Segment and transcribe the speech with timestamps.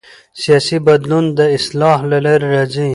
[0.41, 2.87] سیاسي بدلون د اصلاح له لارې راځي